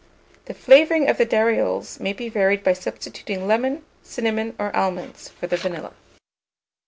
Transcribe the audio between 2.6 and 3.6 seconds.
by substituting